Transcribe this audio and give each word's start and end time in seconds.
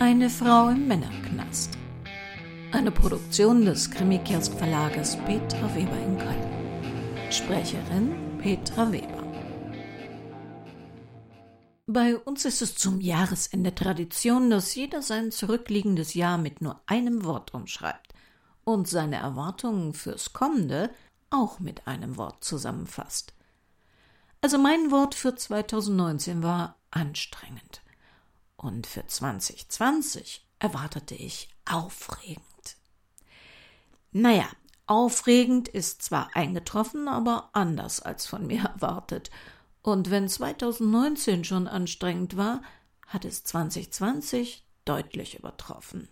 Eine 0.00 0.30
Frau 0.30 0.70
im 0.70 0.88
Männerknast. 0.88 1.76
Eine 2.72 2.90
Produktion 2.90 3.66
des 3.66 3.90
Krimikiosk 3.90 4.50
Verlages 4.54 5.14
Petra 5.26 5.74
Weber 5.74 5.98
in 5.98 6.16
Köln. 6.16 7.30
Sprecherin 7.30 8.38
Petra 8.38 8.90
Weber. 8.90 9.22
Bei 11.86 12.16
uns 12.16 12.46
ist 12.46 12.62
es 12.62 12.76
zum 12.76 13.02
Jahresende 13.02 13.74
Tradition, 13.74 14.48
dass 14.48 14.74
jeder 14.74 15.02
sein 15.02 15.32
zurückliegendes 15.32 16.14
Jahr 16.14 16.38
mit 16.38 16.62
nur 16.62 16.80
einem 16.86 17.26
Wort 17.26 17.52
umschreibt 17.52 18.14
und 18.64 18.88
seine 18.88 19.16
Erwartungen 19.16 19.92
fürs 19.92 20.32
kommende 20.32 20.88
auch 21.28 21.60
mit 21.60 21.86
einem 21.86 22.16
Wort 22.16 22.42
zusammenfasst. 22.42 23.34
Also 24.40 24.56
mein 24.56 24.90
Wort 24.90 25.14
für 25.14 25.34
2019 25.34 26.42
war 26.42 26.76
anstrengend. 26.90 27.82
Und 28.60 28.86
für 28.86 29.06
2020 29.06 30.46
erwartete 30.58 31.14
ich 31.14 31.48
aufregend. 31.64 32.44
Naja, 34.12 34.46
aufregend 34.86 35.66
ist 35.68 36.02
zwar 36.02 36.28
eingetroffen, 36.36 37.08
aber 37.08 37.48
anders 37.54 38.00
als 38.02 38.26
von 38.26 38.46
mir 38.46 38.64
erwartet. 38.74 39.30
Und 39.80 40.10
wenn 40.10 40.28
2019 40.28 41.44
schon 41.44 41.68
anstrengend 41.68 42.36
war, 42.36 42.60
hat 43.06 43.24
es 43.24 43.44
2020 43.44 44.66
deutlich 44.84 45.38
übertroffen. 45.38 46.08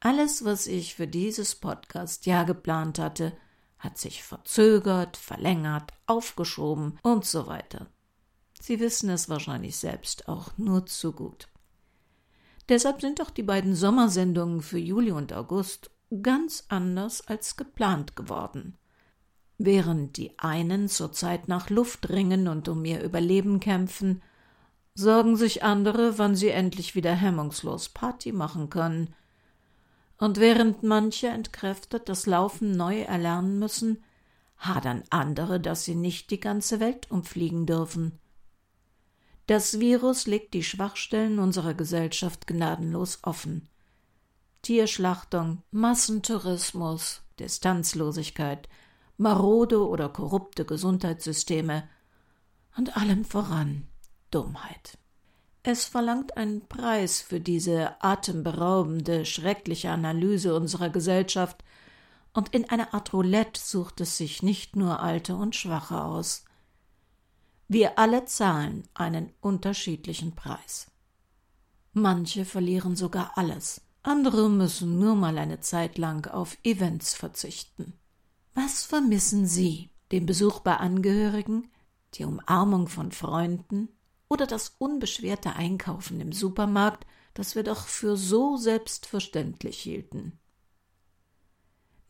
Alles, 0.00 0.46
was 0.46 0.66
ich 0.66 0.94
für 0.94 1.06
dieses 1.06 1.56
Podcast 1.56 2.24
ja 2.24 2.44
geplant 2.44 2.98
hatte, 2.98 3.36
hat 3.78 3.98
sich 3.98 4.22
verzögert, 4.22 5.18
verlängert, 5.18 5.92
aufgeschoben 6.06 6.98
und 7.02 7.26
so 7.26 7.48
weiter. 7.48 7.88
Sie 8.62 8.78
wissen 8.78 9.10
es 9.10 9.28
wahrscheinlich 9.28 9.76
selbst 9.76 10.28
auch 10.28 10.56
nur 10.56 10.86
zu 10.86 11.10
gut. 11.10 11.48
Deshalb 12.68 13.00
sind 13.00 13.20
auch 13.20 13.30
die 13.30 13.42
beiden 13.42 13.74
Sommersendungen 13.74 14.62
für 14.62 14.78
Juli 14.78 15.10
und 15.10 15.32
August 15.32 15.90
ganz 16.22 16.66
anders 16.68 17.26
als 17.26 17.56
geplant 17.56 18.14
geworden. 18.14 18.78
Während 19.58 20.16
die 20.16 20.38
einen 20.38 20.88
zurzeit 20.88 21.48
nach 21.48 21.70
Luft 21.70 22.08
ringen 22.08 22.46
und 22.46 22.68
um 22.68 22.84
ihr 22.84 23.02
Überleben 23.02 23.58
kämpfen, 23.58 24.22
sorgen 24.94 25.34
sich 25.34 25.64
andere, 25.64 26.18
wann 26.18 26.36
sie 26.36 26.50
endlich 26.50 26.94
wieder 26.94 27.16
hemmungslos 27.16 27.88
Party 27.88 28.30
machen 28.30 28.70
können. 28.70 29.12
Und 30.18 30.38
während 30.38 30.84
manche 30.84 31.26
entkräftet 31.26 32.08
das 32.08 32.26
Laufen 32.26 32.70
neu 32.70 33.00
erlernen 33.00 33.58
müssen, 33.58 34.04
hadern 34.56 35.02
andere, 35.10 35.58
dass 35.58 35.82
sie 35.82 35.96
nicht 35.96 36.30
die 36.30 36.38
ganze 36.38 36.78
Welt 36.78 37.10
umfliegen 37.10 37.66
dürfen. 37.66 38.20
Das 39.52 39.80
Virus 39.80 40.26
legt 40.26 40.54
die 40.54 40.62
Schwachstellen 40.62 41.38
unserer 41.38 41.74
Gesellschaft 41.74 42.46
gnadenlos 42.46 43.18
offen. 43.22 43.68
Tierschlachtung, 44.62 45.62
Massentourismus, 45.70 47.20
Distanzlosigkeit, 47.38 48.66
marode 49.18 49.86
oder 49.86 50.08
korrupte 50.08 50.64
Gesundheitssysteme 50.64 51.86
und 52.78 52.96
allem 52.96 53.26
voran 53.26 53.88
Dummheit. 54.30 54.96
Es 55.62 55.84
verlangt 55.84 56.38
einen 56.38 56.66
Preis 56.66 57.20
für 57.20 57.38
diese 57.38 58.02
atemberaubende, 58.02 59.26
schreckliche 59.26 59.90
Analyse 59.90 60.56
unserer 60.56 60.88
Gesellschaft, 60.88 61.62
und 62.32 62.54
in 62.54 62.70
einer 62.70 62.94
Art 62.94 63.12
Roulette 63.12 63.60
sucht 63.60 64.00
es 64.00 64.16
sich 64.16 64.42
nicht 64.42 64.76
nur 64.76 65.00
Alte 65.00 65.36
und 65.36 65.54
Schwache 65.54 66.00
aus. 66.00 66.46
Wir 67.68 67.98
alle 67.98 68.24
zahlen 68.24 68.84
einen 68.94 69.32
unterschiedlichen 69.40 70.34
Preis. 70.34 70.90
Manche 71.92 72.44
verlieren 72.44 72.96
sogar 72.96 73.32
alles, 73.36 73.82
andere 74.02 74.50
müssen 74.50 74.98
nur 74.98 75.14
mal 75.14 75.38
eine 75.38 75.60
Zeit 75.60 75.98
lang 75.98 76.26
auf 76.26 76.56
Events 76.64 77.14
verzichten. 77.14 77.92
Was 78.54 78.84
vermissen 78.84 79.46
Sie? 79.46 79.90
Den 80.10 80.26
Besuch 80.26 80.60
bei 80.60 80.76
Angehörigen, 80.76 81.70
die 82.14 82.24
Umarmung 82.24 82.88
von 82.88 83.12
Freunden 83.12 83.88
oder 84.28 84.46
das 84.46 84.74
unbeschwerte 84.78 85.54
Einkaufen 85.54 86.20
im 86.20 86.32
Supermarkt, 86.32 87.06
das 87.34 87.54
wir 87.54 87.62
doch 87.62 87.86
für 87.86 88.16
so 88.16 88.56
selbstverständlich 88.56 89.78
hielten. 89.78 90.38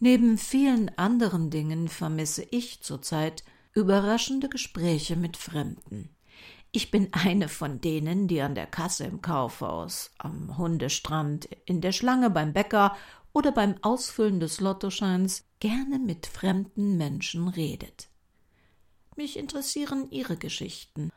Neben 0.01 0.37
vielen 0.39 0.89
anderen 0.99 1.51
Dingen 1.51 1.89
vermisse 1.89 2.43
ich 2.43 2.83
zurzeit 2.83 3.45
Überraschende 3.75 4.51
Gespräche 4.51 5.17
mit 5.17 5.39
Fremden. 5.39 6.15
Ich 6.73 6.91
bin 6.91 7.09
eine 7.13 7.49
von 7.49 7.81
denen, 7.81 8.29
die 8.29 8.43
an 8.43 8.55
der 8.55 8.67
Kasse 8.67 9.05
im 9.05 9.23
Kaufhaus, 9.23 10.11
am 10.19 10.59
Hundestrand, 10.59 11.49
in 11.65 11.81
der 11.81 11.93
Schlange 11.93 12.29
beim 12.29 12.53
Bäcker 12.53 12.95
oder 13.33 13.51
beim 13.51 13.77
Ausfüllen 13.81 14.41
des 14.41 14.61
Lottoscheins 14.61 15.47
gerne 15.59 15.99
mit 15.99 16.27
fremden 16.27 16.99
Menschen 16.99 17.49
redet. 17.49 18.11
Mich 19.17 19.39
interessieren 19.39 20.11
ihre 20.11 20.37
Geschichten. 20.37 21.11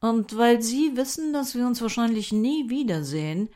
Und 0.00 0.36
weil 0.36 0.60
sie 0.60 0.98
wissen, 0.98 1.32
dass 1.32 1.54
wir 1.54 1.66
uns 1.66 1.80
wahrscheinlich 1.80 2.30
nie 2.30 2.68
wiedersehen, 2.68 3.48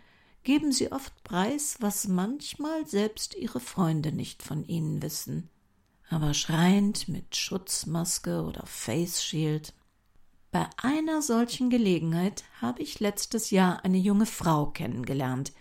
geben 0.44 0.72
sie 0.72 0.92
oft 0.92 1.24
preis, 1.24 1.76
was 1.80 2.08
manchmal 2.08 2.86
selbst 2.86 3.34
ihre 3.34 3.60
Freunde 3.60 4.12
nicht 4.12 4.42
von 4.42 4.64
ihnen 4.64 5.02
wissen 5.02 5.50
aber 6.08 6.34
schreiend 6.34 7.08
mit 7.08 7.36
Schutzmaske 7.36 8.42
oder 8.42 8.64
Face 8.66 9.22
Shield. 9.22 9.74
Bei 10.52 10.66
einer 10.76 11.22
solchen 11.22 11.70
Gelegenheit 11.70 12.44
habe 12.60 12.82
ich 12.82 13.00
letztes 13.00 13.50
Jahr 13.50 13.84
eine 13.84 13.98
junge 13.98 14.26
Frau 14.26 14.66
kennengelernt, 14.66 15.52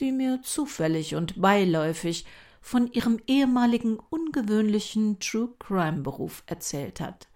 die 0.00 0.12
mir 0.12 0.40
zufällig 0.42 1.14
und 1.14 1.40
beiläufig 1.40 2.24
von 2.60 2.90
ihrem 2.92 3.20
ehemaligen 3.26 3.98
ungewöhnlichen 3.98 5.18
True 5.20 5.50
Crime 5.58 6.00
Beruf 6.02 6.42
erzählt 6.46 7.00
hat. 7.00 7.28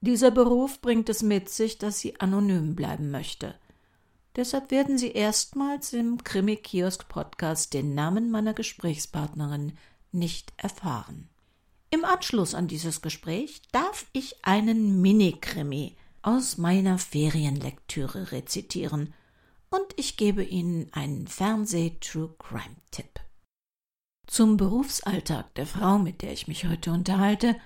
Dieser 0.00 0.30
Beruf 0.30 0.80
bringt 0.80 1.08
es 1.08 1.22
mit 1.22 1.48
sich, 1.48 1.78
dass 1.78 1.98
sie 1.98 2.20
anonym 2.20 2.76
bleiben 2.76 3.10
möchte. 3.10 3.56
Deshalb 4.36 4.70
werden 4.70 4.98
Sie 4.98 5.10
erstmals 5.10 5.92
im 5.92 6.22
Krimi-Kiosk-Podcast 6.22 7.74
den 7.74 7.96
Namen 7.96 8.30
meiner 8.30 8.54
Gesprächspartnerin 8.54 9.72
nicht 10.12 10.52
erfahren. 10.56 11.28
Im 11.90 12.04
Anschluss 12.04 12.54
an 12.54 12.68
dieses 12.68 13.00
Gespräch 13.00 13.62
darf 13.72 14.06
ich 14.12 14.44
einen 14.44 15.00
Minikrimi 15.00 15.96
aus 16.20 16.58
meiner 16.58 16.98
Ferienlektüre 16.98 18.32
rezitieren 18.32 19.14
und 19.70 19.86
ich 19.96 20.18
gebe 20.18 20.44
Ihnen 20.44 20.92
einen 20.92 21.26
Fernseh-True-Crime-Tipp. 21.26 23.20
Zum 24.26 24.58
Berufsalltag 24.58 25.54
der 25.54 25.66
Frau, 25.66 25.98
mit 25.98 26.20
der 26.20 26.32
ich 26.32 26.46
mich 26.46 26.66
heute 26.66 26.92
unterhalte, 26.92 27.56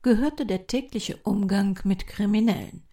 gehörte 0.00 0.46
der 0.46 0.66
tägliche 0.66 1.18
Umgang 1.18 1.78
mit 1.84 2.06
Kriminellen. 2.06 2.84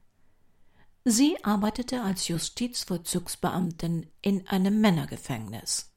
Sie 1.06 1.42
arbeitete 1.44 2.02
als 2.02 2.28
Justizvollzugsbeamtin 2.28 4.12
in 4.22 4.46
einem 4.48 4.82
Männergefängnis. 4.82 5.95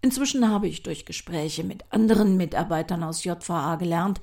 Inzwischen 0.00 0.48
habe 0.48 0.68
ich 0.68 0.82
durch 0.82 1.06
Gespräche 1.06 1.64
mit 1.64 1.84
anderen 1.90 2.36
Mitarbeitern 2.36 3.02
aus 3.02 3.24
JVA 3.24 3.76
gelernt, 3.76 4.20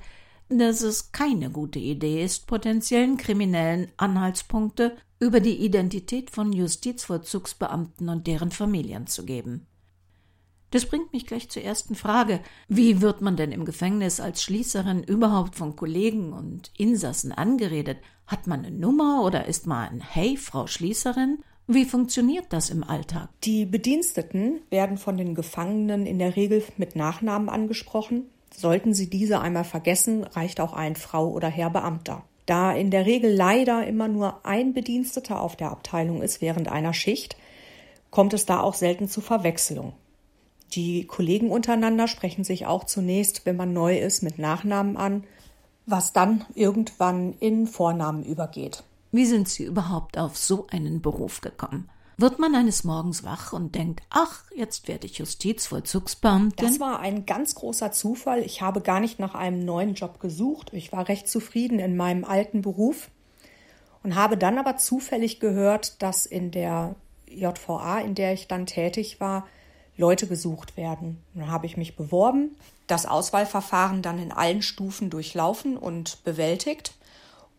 dass 0.48 0.80
es 0.80 1.12
keine 1.12 1.50
gute 1.50 1.78
Idee 1.78 2.24
ist, 2.24 2.46
potenziellen 2.46 3.16
Kriminellen 3.16 3.90
Anhaltspunkte 3.96 4.96
über 5.18 5.40
die 5.40 5.56
Identität 5.64 6.30
von 6.30 6.52
Justizvollzugsbeamten 6.52 8.08
und 8.08 8.26
deren 8.26 8.50
Familien 8.50 9.06
zu 9.06 9.24
geben. 9.24 9.66
Das 10.70 10.86
bringt 10.86 11.12
mich 11.12 11.26
gleich 11.26 11.48
zur 11.48 11.62
ersten 11.62 11.94
Frage. 11.94 12.40
Wie 12.68 13.00
wird 13.00 13.22
man 13.22 13.36
denn 13.36 13.52
im 13.52 13.64
Gefängnis 13.64 14.20
als 14.20 14.42
Schließerin 14.42 15.04
überhaupt 15.04 15.54
von 15.54 15.76
Kollegen 15.76 16.32
und 16.32 16.70
Insassen 16.76 17.32
angeredet? 17.32 17.98
Hat 18.26 18.46
man 18.46 18.64
eine 18.64 18.76
Nummer 18.76 19.22
oder 19.22 19.46
ist 19.46 19.66
man 19.66 19.88
ein 19.88 20.00
Hey, 20.00 20.36
Frau 20.36 20.66
Schließerin? 20.66 21.38
Wie 21.68 21.84
funktioniert 21.84 22.46
das 22.50 22.70
im 22.70 22.84
Alltag? 22.84 23.28
Die 23.42 23.66
Bediensteten 23.66 24.60
werden 24.70 24.98
von 24.98 25.16
den 25.16 25.34
Gefangenen 25.34 26.06
in 26.06 26.20
der 26.20 26.36
Regel 26.36 26.62
mit 26.76 26.94
Nachnamen 26.94 27.48
angesprochen. 27.48 28.26
Sollten 28.54 28.94
sie 28.94 29.10
diese 29.10 29.40
einmal 29.40 29.64
vergessen, 29.64 30.22
reicht 30.22 30.60
auch 30.60 30.74
ein 30.74 30.94
Frau 30.94 31.28
oder 31.28 31.48
Herr 31.48 31.70
Beamter. 31.70 32.22
Da 32.46 32.72
in 32.72 32.92
der 32.92 33.04
Regel 33.04 33.34
leider 33.34 33.84
immer 33.84 34.06
nur 34.06 34.46
ein 34.46 34.74
Bediensteter 34.74 35.40
auf 35.40 35.56
der 35.56 35.72
Abteilung 35.72 36.22
ist 36.22 36.40
während 36.40 36.68
einer 36.68 36.94
Schicht, 36.94 37.36
kommt 38.12 38.32
es 38.32 38.46
da 38.46 38.60
auch 38.60 38.74
selten 38.74 39.08
zu 39.08 39.20
Verwechslung. 39.20 39.92
Die 40.72 41.04
Kollegen 41.04 41.50
untereinander 41.50 42.06
sprechen 42.06 42.44
sich 42.44 42.66
auch 42.66 42.84
zunächst, 42.84 43.44
wenn 43.44 43.56
man 43.56 43.72
neu 43.72 43.98
ist, 43.98 44.22
mit 44.22 44.38
Nachnamen 44.38 44.96
an, 44.96 45.24
was 45.84 46.12
dann 46.12 46.44
irgendwann 46.54 47.34
in 47.40 47.66
Vornamen 47.66 48.22
übergeht. 48.22 48.84
Wie 49.12 49.26
sind 49.26 49.48
Sie 49.48 49.64
überhaupt 49.64 50.18
auf 50.18 50.36
so 50.36 50.66
einen 50.70 51.00
Beruf 51.00 51.40
gekommen? 51.40 51.88
Wird 52.18 52.38
man 52.38 52.54
eines 52.54 52.82
Morgens 52.82 53.24
wach 53.24 53.52
und 53.52 53.74
denkt, 53.74 54.02
ach, 54.08 54.44
jetzt 54.54 54.88
werde 54.88 55.06
ich 55.06 55.18
Justizvollzugsbeamtin? 55.18 56.66
Das 56.66 56.80
war 56.80 57.00
ein 57.00 57.26
ganz 57.26 57.54
großer 57.54 57.92
Zufall. 57.92 58.40
Ich 58.40 58.62
habe 58.62 58.80
gar 58.80 59.00
nicht 59.00 59.18
nach 59.18 59.34
einem 59.34 59.64
neuen 59.64 59.92
Job 59.92 60.18
gesucht. 60.18 60.70
Ich 60.72 60.92
war 60.92 61.08
recht 61.08 61.28
zufrieden 61.28 61.78
in 61.78 61.94
meinem 61.94 62.24
alten 62.24 62.62
Beruf 62.62 63.10
und 64.02 64.14
habe 64.14 64.38
dann 64.38 64.56
aber 64.56 64.78
zufällig 64.78 65.40
gehört, 65.40 66.00
dass 66.00 66.24
in 66.24 66.50
der 66.50 66.94
JVA, 67.28 67.98
in 67.98 68.14
der 68.14 68.32
ich 68.32 68.48
dann 68.48 68.64
tätig 68.64 69.20
war, 69.20 69.46
Leute 69.98 70.26
gesucht 70.26 70.78
werden. 70.78 71.22
Dann 71.34 71.50
habe 71.50 71.66
ich 71.66 71.76
mich 71.76 71.96
beworben, 71.96 72.56
das 72.86 73.04
Auswahlverfahren 73.04 74.00
dann 74.00 74.18
in 74.18 74.32
allen 74.32 74.62
Stufen 74.62 75.10
durchlaufen 75.10 75.76
und 75.76 76.22
bewältigt. 76.24 76.94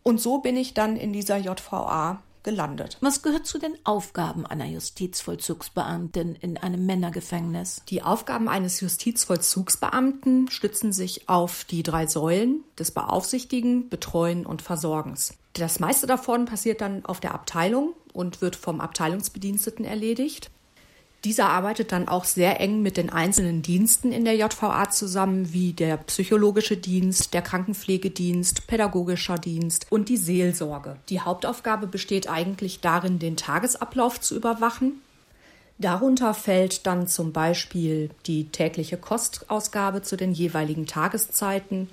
Und 0.07 0.21
so 0.21 0.38
bin 0.38 0.56
ich 0.56 0.74
dann 0.74 0.95
in 0.95 1.12
dieser 1.12 1.36
JVA 1.36 2.24
gelandet. 2.44 2.98
Was 3.01 3.24
gehört 3.24 3.45
zu 3.45 3.59
den 3.59 3.74
Aufgaben 3.83 4.45
einer 4.45 4.65
Justizvollzugsbeamtin 4.65 6.33
in 6.36 6.56
einem 6.56 6.86
Männergefängnis? 6.86 7.81
Die 7.89 8.04
Aufgaben 8.04 8.48
eines 8.48 8.80
Justizvollzugsbeamten 8.80 10.50
stützen 10.50 10.94
sich 10.94 11.27
auf 11.27 11.65
die 11.65 11.83
drei 11.83 12.07
Säulen 12.07 12.63
des 12.80 12.92
Beaufsichtigen, 12.92 13.89
Betreuen 13.89 14.45
und 14.45 14.62
Versorgens. 14.62 15.33
Das 15.51 15.81
meiste 15.81 16.07
davon 16.07 16.45
passiert 16.45 16.80
dann 16.80 17.03
auf 17.03 17.19
der 17.19 17.36
Abteilung 17.36 17.94
und 18.13 18.39
wird 18.39 18.56
vom 18.56 18.80
Abteilungsbediensteten 18.80 19.83
erledigt. 19.83 20.51
Dieser 21.23 21.49
arbeitet 21.49 21.91
dann 21.91 22.07
auch 22.07 22.25
sehr 22.25 22.61
eng 22.61 22.81
mit 22.81 22.95
den 22.95 23.09
einzelnen 23.09 23.61
Diensten 23.63 24.11
in 24.11 24.23
der 24.23 24.35
JVA 24.35 24.89
zusammen, 24.89 25.51
wie 25.51 25.73
der 25.73 25.97
psychologische 25.97 26.77
Dienst, 26.77 27.33
der 27.33 27.41
Krankenpflegedienst, 27.41 28.67
pädagogischer 28.67 29.37
Dienst 29.37 29.87
und 29.89 30.09
die 30.09 30.17
Seelsorge. 30.17 30.97
Die 31.09 31.19
Hauptaufgabe 31.19 31.87
besteht 31.87 32.29
eigentlich 32.29 32.81
darin, 32.81 33.17
den 33.17 33.35
Tagesablauf 33.35 34.21
zu 34.21 34.35
überwachen. 34.35 35.01
Darunter 35.79 36.33
fällt 36.33 36.87
dann 36.87 37.07
zum 37.07 37.33
Beispiel 37.33 38.09
die 38.25 38.49
tägliche 38.49 38.97
Kostausgabe 38.97 40.03
zu 40.03 40.17
den 40.17 40.31
jeweiligen 40.31 40.85
Tageszeiten, 40.85 41.89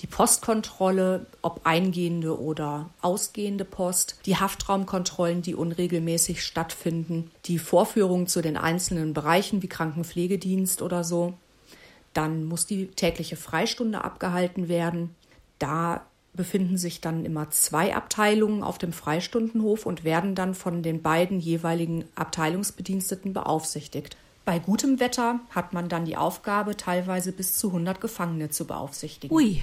die 0.00 0.06
Postkontrolle, 0.06 1.26
ob 1.42 1.60
eingehende 1.64 2.40
oder 2.40 2.90
ausgehende 3.00 3.64
Post, 3.64 4.16
die 4.26 4.36
Haftraumkontrollen, 4.36 5.42
die 5.42 5.54
unregelmäßig 5.54 6.42
stattfinden, 6.42 7.30
die 7.46 7.58
Vorführungen 7.58 8.26
zu 8.26 8.42
den 8.42 8.56
einzelnen 8.56 9.14
Bereichen 9.14 9.62
wie 9.62 9.68
Krankenpflegedienst 9.68 10.82
oder 10.82 11.02
so. 11.02 11.34
Dann 12.12 12.44
muss 12.44 12.66
die 12.66 12.88
tägliche 12.88 13.36
Freistunde 13.36 14.04
abgehalten 14.04 14.68
werden. 14.68 15.14
Da 15.58 16.02
befinden 16.34 16.76
sich 16.76 17.00
dann 17.00 17.24
immer 17.24 17.50
zwei 17.50 17.94
Abteilungen 17.94 18.62
auf 18.62 18.78
dem 18.78 18.92
Freistundenhof 18.92 19.86
und 19.86 20.04
werden 20.04 20.34
dann 20.34 20.54
von 20.54 20.82
den 20.82 21.02
beiden 21.02 21.40
jeweiligen 21.40 22.04
Abteilungsbediensteten 22.14 23.32
beaufsichtigt. 23.32 24.16
Bei 24.44 24.60
gutem 24.60 25.00
Wetter 25.00 25.40
hat 25.50 25.72
man 25.72 25.88
dann 25.88 26.04
die 26.04 26.16
Aufgabe, 26.16 26.76
teilweise 26.76 27.32
bis 27.32 27.58
zu 27.58 27.68
100 27.68 28.00
Gefangene 28.00 28.48
zu 28.48 28.64
beaufsichtigen. 28.64 29.34
Ui, 29.34 29.62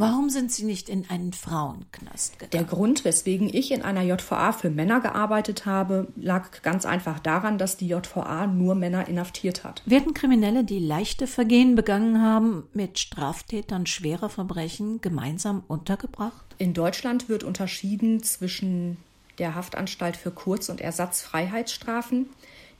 Warum 0.00 0.30
sind 0.30 0.52
Sie 0.52 0.64
nicht 0.64 0.88
in 0.88 1.10
einen 1.10 1.32
Frauenknast 1.32 2.38
gegangen? 2.38 2.52
Der 2.52 2.62
Grund, 2.62 3.04
weswegen 3.04 3.52
ich 3.52 3.72
in 3.72 3.82
einer 3.82 4.02
JVA 4.02 4.52
für 4.52 4.70
Männer 4.70 5.00
gearbeitet 5.00 5.66
habe, 5.66 6.06
lag 6.14 6.62
ganz 6.62 6.86
einfach 6.86 7.18
daran, 7.18 7.58
dass 7.58 7.76
die 7.76 7.88
JVA 7.88 8.46
nur 8.46 8.76
Männer 8.76 9.08
inhaftiert 9.08 9.64
hat. 9.64 9.82
Werden 9.86 10.14
Kriminelle, 10.14 10.62
die 10.62 10.78
leichte 10.78 11.26
Vergehen 11.26 11.74
begangen 11.74 12.22
haben, 12.22 12.62
mit 12.72 13.00
Straftätern 13.00 13.86
schwerer 13.86 14.28
Verbrechen 14.28 15.00
gemeinsam 15.00 15.64
untergebracht? 15.66 16.46
In 16.58 16.74
Deutschland 16.74 17.28
wird 17.28 17.42
unterschieden 17.42 18.22
zwischen 18.22 18.98
der 19.40 19.56
Haftanstalt 19.56 20.16
für 20.16 20.30
Kurz- 20.30 20.68
und 20.68 20.80
Ersatzfreiheitsstrafen. 20.80 22.28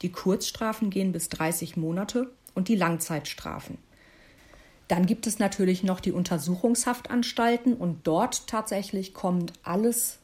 Die 0.03 0.13
Kurzstrafen 0.13 0.89
gehen 0.91 1.11
bis 1.11 1.29
30 1.31 1.77
Monate 1.77 2.31
und 2.55 2.69
die 2.69 2.77
Langzeitstrafen. 2.77 3.79
Dann 4.89 5.05
gibt 5.05 5.27
es 5.27 5.39
natürlich 5.39 5.85
noch 5.85 6.01
die 6.01 6.13
Untersuchungshaftanstalten 6.13 7.75
und 7.75 8.07
dort 8.07 8.47
tatsächlich 8.47 9.13
kommt 9.13 9.53
alles 9.63 10.19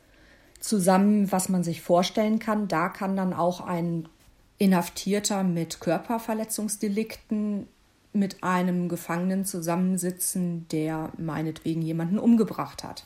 zusammen, 0.59 1.31
was 1.31 1.51
man 1.51 1.63
sich 1.63 1.83
vorstellen 1.83 2.39
kann. 2.39 2.67
Da 2.67 2.89
kann 2.89 3.15
dann 3.15 3.35
auch 3.35 3.61
ein 3.61 4.09
Inhaftierter 4.57 5.45
mit 5.45 5.81
Körperverletzungsdelikten 5.81 7.69
mit 8.15 8.43
einem 8.43 8.89
Gefangenen 8.89 9.45
zusammensitzen, 9.45 10.67
der 10.71 11.13
meinetwegen 11.19 11.83
jemanden 11.83 12.19
umgebracht 12.19 12.85
hat. 12.85 13.05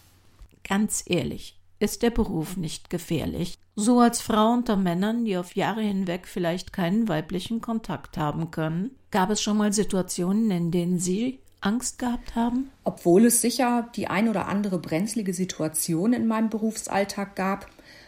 Ganz 0.63 1.03
ehrlich, 1.07 1.59
ist 1.81 2.03
der 2.03 2.11
Beruf 2.11 2.57
nicht 2.57 2.91
gefährlich? 2.91 3.55
So 3.75 4.01
als 4.01 4.21
Frau 4.21 4.53
unter 4.53 4.77
Männern, 4.77 5.25
die 5.25 5.37
auf 5.37 5.57
Jahre 5.57 5.81
hinweg 5.81 6.27
vielleicht 6.27 6.73
keinen 6.73 7.09
weiblichen 7.09 7.61
Kontakt 7.61 8.19
haben 8.19 8.51
können? 8.51 8.91
Gab 9.11 9.31
es 9.31 9.41
schon 9.41 9.57
mal 9.57 9.73
Situationen, 9.73 10.51
in 10.51 10.71
denen 10.71 10.99
Sie 10.99 11.39
Angst 11.61 11.99
gehabt 11.99 12.35
haben? 12.35 12.71
Obwohl 12.85 13.27
es 13.27 13.41
sicher 13.41 13.89
die 13.97 14.07
ein 14.07 14.29
oder 14.29 14.47
andere 14.47 14.79
brenzlige 14.79 15.35
Situation 15.35 16.13
in 16.13 16.27
meinem 16.27 16.51
Berufsalltag 16.51 17.35
gab, 17.37 17.67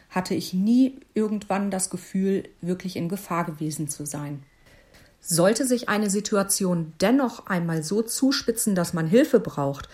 hatte 0.09 0.35
ich 0.35 0.55
nie 0.55 1.01
irgendwann 1.15 1.71
das 1.71 1.91
Gefühl, 1.91 2.49
wirklich 2.61 2.97
in 2.97 3.09
Gefahr 3.09 3.45
gewesen 3.45 3.89
zu 3.89 4.07
sein. 4.07 4.43
Sollte 5.21 5.67
sich 5.67 5.89
eine 5.89 6.11
Situation 6.11 6.93
dennoch 7.01 7.47
einmal 7.47 7.83
so 7.83 8.03
zuspitzen, 8.03 8.75
dass 8.75 8.95
man 8.95 9.07
Hilfe 9.07 9.39
braucht, 9.39 9.89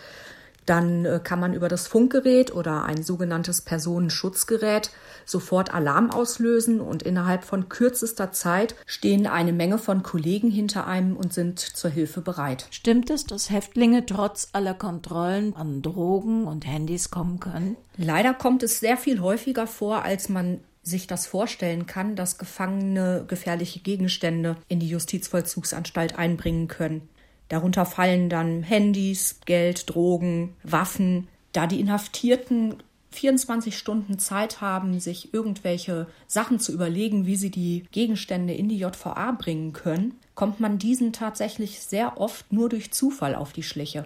dann 0.67 1.05
äh, 1.05 1.21
kann 1.23 1.41
man 1.41 1.55
über 1.55 1.69
das 1.69 1.87
Funkgerät 1.87 2.55
oder 2.55 2.85
ein 2.85 3.03
sogenanntes 3.03 3.63
Personenschutzgerät 3.63 4.91
sofort 5.25 5.73
Alarm 5.75 6.11
auslösen 6.11 6.81
und 6.81 7.03
innerhalb 7.03 7.45
von 7.45 7.69
kürzester 7.69 8.33
Zeit 8.33 8.75
stehen 8.87 9.27
eine 9.27 9.53
Menge 9.53 9.79
von 9.79 10.03
Kollegen 10.03 10.51
hinter 10.51 10.87
einem 10.87 11.17
und 11.17 11.33
sind 11.33 11.59
zur 11.59 11.91
Hilfe 11.91 12.21
bereit. 12.21 12.67
Stimmt 12.71 13.11
es, 13.11 13.25
dass 13.25 13.51
Häftlinge 13.51 14.07
trotz 14.07 14.49
aller 14.53 14.75
Kontrollen 14.75 15.55
an 15.57 15.83
Drogen 15.83 16.47
und 16.47 16.67
Handys 16.67 17.11
kommen 17.11 17.41
können? 17.41 17.77
Leider 17.97 18.35
kommt 18.35 18.63
es 18.63 18.81
sehr 18.81 18.97
viel 18.97 19.21
häufiger 19.21 19.67
vor, 19.67 20.03
als 20.03 20.29
man 20.29 20.61
sich 20.83 21.09
das 21.09 21.27
vorstellen 21.27 21.87
kann, 21.87 22.15
dass 22.15 22.39
Gefangene 22.39 23.25
gefährliche 23.27 23.81
Gegenstände 23.81 24.57
in 24.69 24.79
die 24.79 24.89
Justizvollzugsanstalt 24.89 26.17
einbringen 26.17 26.69
können. 26.69 27.09
Darunter 27.49 27.87
fallen 27.87 28.29
dann 28.29 28.63
Handys, 28.63 29.41
Geld, 29.45 29.89
Drogen, 29.95 30.55
Waffen. 30.63 31.29
Da 31.53 31.67
die 31.67 31.81
Inhaftierten 31.81 32.83
24 33.11 33.77
Stunden 33.77 34.19
Zeit 34.19 34.61
haben, 34.61 35.01
sich 35.01 35.33
irgendwelche 35.33 36.07
Sachen 36.27 36.61
zu 36.61 36.73
überlegen, 36.73 37.27
wie 37.27 37.37
sie 37.37 37.51
die 37.51 37.85
Gegenstände 37.91 38.53
in 38.53 38.69
die 38.69 38.79
JVA 38.79 39.33
bringen 39.33 39.73
können, 39.73 40.15
kommt 40.35 40.61
man 40.61 40.79
diesen 40.79 41.13
tatsächlich 41.13 41.81
sehr 41.81 42.21
oft 42.21 42.53
nur 42.53 42.69
durch 42.69 42.93
Zufall 42.93 43.35
auf 43.35 43.53
die 43.53 43.63
Schliche. 43.63 44.05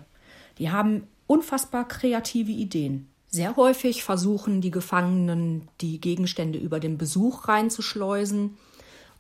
Die 0.59 0.71
haben 0.71 1.09
unfassbar 1.27 1.89
kreative 1.89 2.53
Ideen. 2.53 3.09
Sehr 3.27 3.57
häufig 3.57 4.03
versuchen 4.05 4.61
die 4.61 4.71
Gefangenen, 4.71 5.69
die 5.81 6.01
Gegenstände 6.01 6.59
über 6.59 6.81
den 6.81 6.99
Besuch 6.99 7.49
reinzuschleusen 7.49 8.57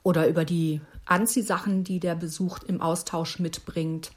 oder 0.02 0.28
über 0.28 0.44
die 0.44 0.80
Anziehsachen, 1.04 1.84
die 1.84 2.00
der 2.00 2.14
Besuch 2.14 2.58
im 2.66 2.80
Austausch 2.80 3.38
mitbringt. 3.38 4.12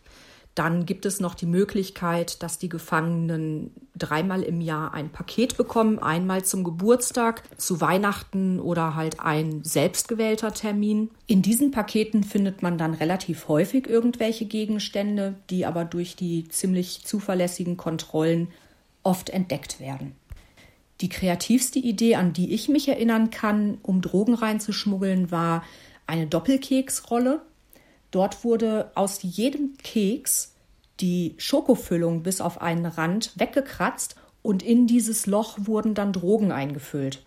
Dann 0.56 0.86
gibt 0.86 1.08
es 1.08 1.20
noch 1.20 1.34
die 1.34 1.48
Möglichkeit, 1.48 2.44
dass 2.44 2.60
die 2.60 2.70
Gefangenen 2.70 3.72
dreimal 3.96 4.44
im 4.44 4.62
Jahr 4.62 4.94
ein 4.94 5.10
Paket 5.10 5.58
bekommen, 5.58 5.98
einmal 5.98 6.46
zum 6.46 6.64
Geburtstag, 6.64 7.42
zu 7.58 7.82
Weihnachten 7.82 8.60
oder 8.60 8.96
halt 8.96 9.20
ein 9.20 9.64
selbstgewählter 9.64 10.54
Termin. 10.54 11.10
In 11.26 11.42
diesen 11.42 11.72
Paketen 11.72 12.24
findet 12.24 12.62
man 12.62 12.78
dann 12.78 12.94
relativ 12.94 13.48
häufig 13.48 13.88
irgendwelche 13.88 14.46
Gegenstände, 14.46 15.36
die 15.50 15.66
aber 15.66 15.86
durch 15.86 16.16
die 16.16 16.48
ziemlich 16.50 17.04
zuverlässigen 17.04 17.76
Kontrollen 17.76 18.50
oft 19.02 19.32
entdeckt 19.32 19.80
werden. 19.80 20.16
Die 21.02 21.10
kreativste 21.10 21.80
Idee, 21.80 22.16
an 22.16 22.32
die 22.32 22.54
ich 22.54 22.70
mich 22.70 22.88
erinnern 22.88 23.32
kann, 23.32 23.80
um 23.82 24.02
Drogen 24.02 24.36
reinzuschmuggeln, 24.36 25.32
war 25.32 25.64
eine 26.08 26.28
Doppelkeksrolle. 26.28 27.42
Dort 28.12 28.44
wurde 28.44 28.92
aus 28.96 29.20
jedem 29.22 29.78
Keks 29.78 30.54
die 31.00 31.36
Schokofüllung 31.38 32.24
bis 32.24 32.42
auf 32.42 32.62
einen 32.62 32.86
Rand 32.86 33.32
weggekratzt 33.36 34.16
und 34.42 34.62
in 34.62 34.88
dieses 34.88 35.26
Loch 35.26 35.58
wurden 35.62 35.96
dann 35.96 36.14
Drogen 36.14 36.52
eingefüllt. 36.52 37.24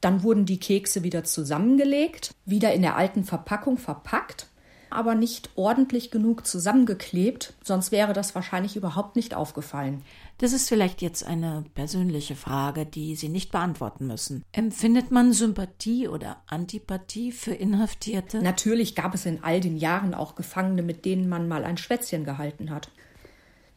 Dann 0.00 0.22
wurden 0.22 0.46
die 0.46 0.58
Kekse 0.58 1.02
wieder 1.02 1.24
zusammengelegt, 1.24 2.34
wieder 2.44 2.72
in 2.72 2.82
der 2.82 2.96
alten 2.96 3.24
Verpackung 3.24 3.78
verpackt 3.78 4.48
aber 4.90 5.14
nicht 5.14 5.50
ordentlich 5.56 6.10
genug 6.10 6.46
zusammengeklebt, 6.46 7.54
sonst 7.62 7.92
wäre 7.92 8.12
das 8.12 8.34
wahrscheinlich 8.34 8.76
überhaupt 8.76 9.16
nicht 9.16 9.34
aufgefallen. 9.34 10.02
Das 10.38 10.52
ist 10.52 10.68
vielleicht 10.68 11.00
jetzt 11.00 11.24
eine 11.24 11.64
persönliche 11.74 12.36
Frage, 12.36 12.84
die 12.84 13.16
Sie 13.16 13.30
nicht 13.30 13.50
beantworten 13.52 14.06
müssen. 14.06 14.44
Empfindet 14.52 15.10
man 15.10 15.32
Sympathie 15.32 16.08
oder 16.08 16.42
Antipathie 16.46 17.32
für 17.32 17.54
Inhaftierte? 17.54 18.42
Natürlich 18.42 18.94
gab 18.94 19.14
es 19.14 19.24
in 19.24 19.42
all 19.42 19.60
den 19.60 19.78
Jahren 19.78 20.12
auch 20.12 20.34
Gefangene, 20.34 20.82
mit 20.82 21.06
denen 21.06 21.28
man 21.28 21.48
mal 21.48 21.64
ein 21.64 21.78
Schwätzchen 21.78 22.24
gehalten 22.24 22.70
hat. 22.70 22.90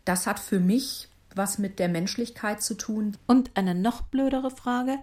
Das 0.04 0.28
hat 0.28 0.40
für 0.40 0.60
mich 0.60 1.08
was 1.36 1.60
mit 1.60 1.80
der 1.80 1.88
Menschlichkeit 1.88 2.62
zu 2.62 2.76
tun. 2.76 3.16
Und 3.28 3.52
eine 3.56 3.76
noch 3.76 4.02
blödere 4.02 4.52
Frage. 4.52 4.98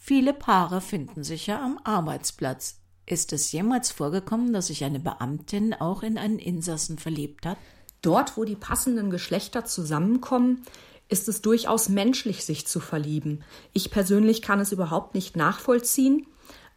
Viele 0.00 0.32
Paare 0.32 0.80
finden 0.80 1.22
sich 1.22 1.46
ja 1.46 1.62
am 1.62 1.78
Arbeitsplatz. 1.84 2.80
Ist 3.06 3.32
es 3.32 3.52
jemals 3.52 3.90
vorgekommen, 3.90 4.52
dass 4.52 4.68
sich 4.68 4.84
eine 4.84 5.00
Beamtin 5.00 5.74
auch 5.74 6.02
in 6.02 6.16
einen 6.16 6.38
Insassen 6.38 6.98
verliebt 6.98 7.44
hat? 7.44 7.58
Dort, 8.02 8.36
wo 8.36 8.44
die 8.44 8.56
passenden 8.56 9.10
Geschlechter 9.10 9.64
zusammenkommen, 9.64 10.62
ist 11.08 11.28
es 11.28 11.42
durchaus 11.42 11.88
menschlich, 11.88 12.44
sich 12.44 12.66
zu 12.66 12.80
verlieben. 12.80 13.42
Ich 13.72 13.90
persönlich 13.90 14.42
kann 14.42 14.60
es 14.60 14.72
überhaupt 14.72 15.14
nicht 15.14 15.36
nachvollziehen, 15.36 16.26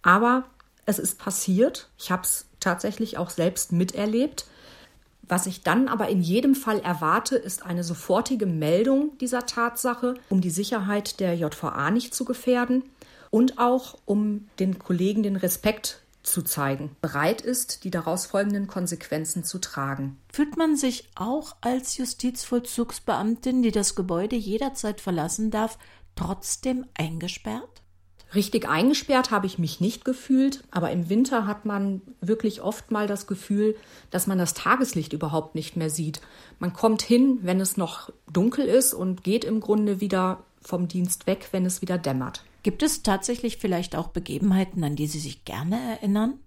aber 0.02 0.46
es 0.86 1.00
ist 1.00 1.20
passiert. 1.20 1.90
Ich 1.98 2.12
habe 2.12 2.24
es 2.24 2.46
tatsächlich 2.60 3.18
auch 3.18 3.30
selbst 3.30 3.72
miterlebt. 3.72 4.48
Was 5.22 5.46
ich 5.46 5.64
dann 5.64 5.88
aber 5.88 6.10
in 6.10 6.22
jedem 6.22 6.56
Fall 6.56 6.80
erwarte, 6.80 7.38
ist 7.38 7.66
eine 7.66 7.84
sofortige 7.84 8.46
Meldung 8.46 9.18
dieser 9.20 9.46
Tatsache, 9.46 10.16
um 10.30 10.42
die 10.42 10.50
Sicherheit 10.50 11.20
der 11.20 11.36
JVA 11.36 11.92
nicht 11.92 12.14
zu 12.14 12.26
gefährden 12.26 12.84
und 13.30 13.58
auch 13.58 13.98
um 14.06 14.48
den 14.60 14.80
Kollegen 14.80 15.24
den 15.24 15.38
Respekt 15.38 16.03
zu 16.24 16.42
zeigen, 16.42 16.96
bereit 17.02 17.42
ist, 17.42 17.84
die 17.84 17.92
daraus 17.92 18.26
folgenden 18.26 18.68
Konsequenzen 18.68 19.44
zu 19.44 19.60
tragen. 19.60 20.18
Fühlt 20.32 20.58
man 20.58 20.76
sich 20.76 21.10
auch 21.16 21.56
als 21.62 21.98
Justizvollzugsbeamtin, 21.98 23.62
die 23.62 23.72
das 23.72 23.96
Gebäude 23.96 24.36
jederzeit 24.36 25.02
verlassen 25.02 25.52
darf, 25.52 25.78
trotzdem 26.16 26.86
eingesperrt? 26.98 27.84
Richtig 28.34 28.68
eingesperrt 28.68 29.30
habe 29.30 29.46
ich 29.46 29.60
mich 29.60 29.80
nicht 29.80 30.06
gefühlt, 30.06 30.64
aber 30.72 30.90
im 30.90 31.08
Winter 31.08 31.46
hat 31.46 31.66
man 31.66 32.02
wirklich 32.20 32.62
oft 32.62 32.90
mal 32.90 33.06
das 33.06 33.28
Gefühl, 33.28 33.76
dass 34.10 34.26
man 34.26 34.40
das 34.40 34.56
Tageslicht 34.56 35.14
überhaupt 35.14 35.54
nicht 35.54 35.76
mehr 35.76 35.92
sieht. 35.92 36.20
Man 36.58 36.74
kommt 36.74 37.04
hin, 37.04 37.40
wenn 37.44 37.60
es 37.60 37.78
noch 37.78 38.10
dunkel 38.32 38.66
ist 38.66 38.96
und 38.96 39.24
geht 39.24 39.46
im 39.46 39.60
Grunde 39.60 40.02
wieder 40.02 40.44
vom 40.62 40.88
Dienst 40.88 41.28
weg, 41.28 41.50
wenn 41.52 41.66
es 41.66 41.82
wieder 41.82 42.00
dämmert. 42.00 42.44
Gibt 42.64 42.82
es 42.82 43.04
tatsächlich 43.04 43.58
vielleicht 43.58 43.96
auch 43.96 44.08
Begebenheiten, 44.08 44.84
an 44.84 44.96
die 44.96 45.08
Sie 45.08 45.20
sich 45.20 45.44
gerne 45.46 45.80
erinnern? 45.92 46.40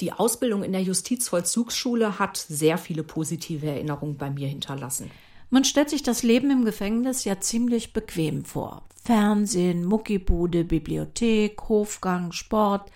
Die 0.00 0.12
Ausbildung 0.12 0.62
in 0.62 0.72
der 0.72 0.82
Justizvollzugsschule 0.82 2.18
hat 2.18 2.36
sehr 2.36 2.78
viele 2.78 3.02
positive 3.02 3.66
Erinnerungen 3.66 4.16
bei 4.16 4.30
mir 4.30 4.46
hinterlassen. 4.46 5.10
Man 5.50 5.64
stellt 5.64 5.90
sich 5.90 6.02
das 6.02 6.22
Leben 6.22 6.50
im 6.50 6.64
Gefängnis 6.64 7.24
ja 7.24 7.40
ziemlich 7.40 7.92
bequem 7.92 8.44
vor. 8.44 8.86
Fernsehen, 9.04 9.84
Muckibude, 9.84 10.64
Bibliothek, 10.64 11.60
Hofgang, 11.68 12.32
Sport. 12.32 12.90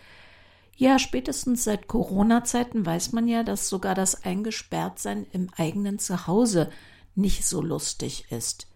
Ja, 0.76 0.98
spätestens 0.98 1.64
seit 1.64 1.88
Corona-Zeiten 1.88 2.84
weiß 2.84 3.12
man 3.12 3.28
ja, 3.28 3.42
dass 3.44 3.68
sogar 3.68 3.94
das 3.94 4.24
Eingesperrtsein 4.24 5.26
im 5.32 5.48
eigenen 5.56 5.98
Zuhause 5.98 6.70
nicht 7.14 7.44
so 7.44 7.60
lustig 7.60 8.26
ist. 8.30 8.69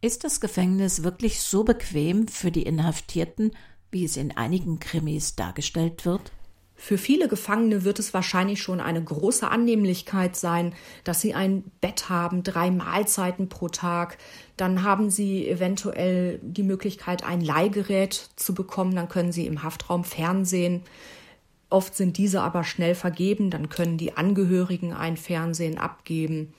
Ist 0.00 0.24
das 0.24 0.40
Gefängnis 0.40 1.02
wirklich 1.02 1.40
so 1.40 1.64
bequem 1.64 2.28
für 2.28 2.50
die 2.50 2.62
Inhaftierten, 2.62 3.52
wie 3.90 4.04
es 4.04 4.16
in 4.16 4.36
einigen 4.36 4.78
Krimis 4.78 5.36
dargestellt 5.36 6.04
wird? 6.04 6.32
Für 6.78 6.98
viele 6.98 7.26
Gefangene 7.26 7.84
wird 7.84 7.98
es 7.98 8.12
wahrscheinlich 8.12 8.60
schon 8.60 8.80
eine 8.80 9.02
große 9.02 9.48
Annehmlichkeit 9.48 10.36
sein, 10.36 10.74
dass 11.04 11.22
sie 11.22 11.32
ein 11.32 11.64
Bett 11.80 12.10
haben, 12.10 12.42
drei 12.42 12.70
Mahlzeiten 12.70 13.48
pro 13.48 13.68
Tag. 13.68 14.18
Dann 14.58 14.82
haben 14.82 15.08
sie 15.08 15.48
eventuell 15.48 16.38
die 16.42 16.62
Möglichkeit, 16.62 17.24
ein 17.24 17.40
Leihgerät 17.40 18.28
zu 18.36 18.54
bekommen. 18.54 18.94
Dann 18.94 19.08
können 19.08 19.32
sie 19.32 19.46
im 19.46 19.62
Haftraum 19.62 20.04
Fernsehen. 20.04 20.82
Oft 21.70 21.96
sind 21.96 22.18
diese 22.18 22.42
aber 22.42 22.62
schnell 22.62 22.94
vergeben. 22.94 23.50
Dann 23.50 23.70
können 23.70 23.96
die 23.96 24.14
Angehörigen 24.14 24.92
ein 24.92 25.16
Fernsehen 25.16 25.78
abgeben. 25.78 26.52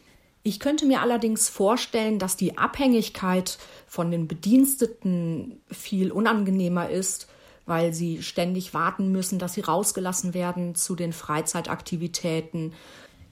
Ich 0.48 0.62
könnte 0.62 0.86
mir 0.86 1.02
allerdings 1.02 1.50
vorstellen, 1.50 2.20
dass 2.20 2.38
die 2.38 2.58
Abhängigkeit 2.58 3.58
von 3.86 4.12
den 4.12 4.30
Bediensteten 4.30 5.62
viel 5.70 6.12
unangenehmer 6.12 6.90
ist 6.90 7.28
weil 7.68 7.94
sie 7.94 8.24
ständig 8.24 8.74
warten 8.74 9.12
müssen, 9.12 9.40
dass 9.40 9.54
sie 9.54 9.62
rausgelassen 9.62 10.34
werden 10.34 10.74
zu 10.74 10.96
den 10.96 11.14
Freizeitaktivitäten. 11.14 12.74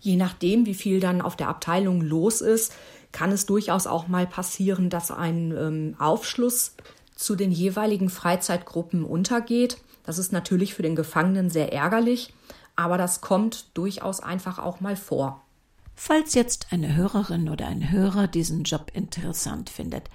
Je 0.01 0.17
nachdem, 0.17 0.65
wie 0.65 0.73
viel 0.73 0.99
dann 0.99 1.21
auf 1.21 1.37
der 1.37 1.47
Abteilung 1.47 2.01
los 2.01 2.41
ist, 2.41 2.73
kann 3.13 3.31
es 3.31 3.45
durchaus 3.45 3.87
auch 3.87 4.09
mal 4.09 4.27
passieren, 4.27 4.89
dass 4.89 5.09
ein 5.09 5.55
ähm, 5.57 5.95
Aufschluss 5.99 6.75
zu 7.15 7.37
den 7.37 7.49
jeweiligen 7.49 8.09
Freizeitgruppen 8.09 9.05
untergeht. 9.05 9.77
Das 10.03 10.17
ist 10.17 10.33
natürlich 10.33 10.73
für 10.73 10.83
den 10.83 10.97
Gefangenen 10.97 11.49
sehr 11.49 11.71
ärgerlich, 11.71 12.33
aber 12.75 12.97
das 12.97 13.21
kommt 13.21 13.67
durchaus 13.73 14.19
einfach 14.19 14.59
auch 14.59 14.81
mal 14.81 14.97
vor. 14.97 15.44
Falls 15.95 16.33
jetzt 16.33 16.67
eine 16.71 16.95
Hörerin 16.95 17.49
oder 17.49 17.67
ein 17.67 17.89
Hörer 17.89 18.27
diesen 18.27 18.63
Job 18.63 18.91
interessant 18.93 19.69
findet, 19.69 20.09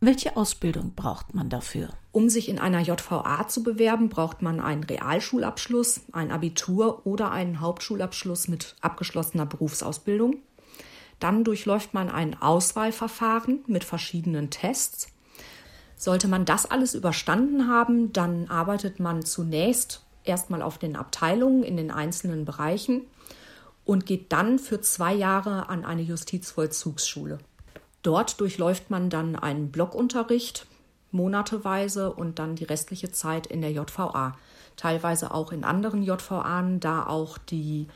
welche 0.00 0.36
Ausbildung 0.36 0.94
braucht 0.94 1.34
man 1.34 1.48
dafür? 1.50 1.90
Um 2.10 2.28
sich 2.28 2.48
in 2.48 2.58
einer 2.58 2.80
JVA 2.80 3.46
zu 3.48 3.62
bewerben, 3.62 4.08
braucht 4.08 4.42
man 4.42 4.58
einen 4.58 4.82
Realschulabschluss, 4.82 6.00
ein 6.12 6.32
Abitur 6.32 7.06
oder 7.06 7.30
einen 7.30 7.60
Hauptschulabschluss 7.60 8.48
mit 8.48 8.76
abgeschlossener 8.80 9.46
Berufsausbildung. 9.46 10.36
Dann 11.20 11.44
durchläuft 11.44 11.94
man 11.94 12.10
ein 12.10 12.40
Auswahlverfahren 12.40 13.60
mit 13.66 13.84
verschiedenen 13.84 14.50
Tests. 14.50 15.08
Sollte 15.96 16.28
man 16.28 16.46
das 16.46 16.64
alles 16.64 16.94
überstanden 16.94 17.68
haben, 17.68 18.12
dann 18.12 18.48
arbeitet 18.48 19.00
man 19.00 19.22
zunächst 19.22 20.02
erstmal 20.24 20.62
auf 20.62 20.78
den 20.78 20.96
Abteilungen 20.96 21.62
in 21.62 21.76
den 21.76 21.90
einzelnen 21.90 22.46
Bereichen 22.46 23.02
und 23.90 24.06
geht 24.06 24.30
dann 24.30 24.60
für 24.60 24.80
zwei 24.80 25.12
Jahre 25.12 25.68
an 25.68 25.84
eine 25.84 26.02
Justizvollzugsschule. 26.02 27.38
Dort 28.04 28.40
durchläuft 28.40 28.88
man 28.88 29.10
dann 29.10 29.34
einen 29.34 29.72
Blockunterricht 29.72 30.68
monateweise 31.10 32.12
und 32.12 32.38
dann 32.38 32.54
die 32.54 32.62
restliche 32.62 33.10
Zeit 33.10 33.48
in 33.48 33.62
der 33.62 33.72
JVA. 33.72 34.36
Teilweise 34.76 35.34
auch 35.34 35.50
in 35.50 35.64
anderen 35.64 36.04
JVA, 36.04 36.62
da 36.78 37.04
auch 37.04 37.36
die 37.36 37.88